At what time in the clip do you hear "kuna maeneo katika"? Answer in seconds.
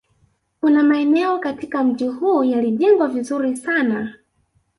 0.61-1.83